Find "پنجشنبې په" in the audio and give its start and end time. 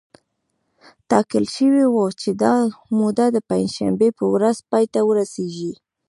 3.49-4.23